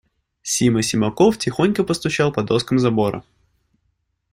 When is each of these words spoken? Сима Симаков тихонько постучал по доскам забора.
Сима 0.41 0.81
Симаков 0.81 1.37
тихонько 1.37 1.83
постучал 1.83 2.31
по 2.33 2.41
доскам 2.41 2.79
забора. 2.79 3.23